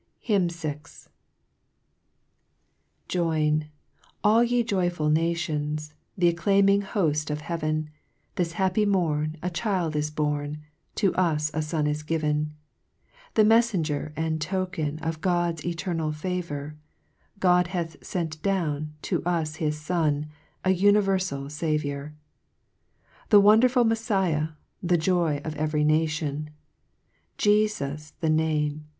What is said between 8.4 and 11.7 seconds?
happy mor J is born, To us a